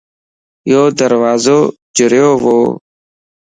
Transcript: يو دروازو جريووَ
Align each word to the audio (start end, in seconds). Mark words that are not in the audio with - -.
يو 0.71 0.81
دروازو 0.99 1.59
جريووَ 1.97 2.57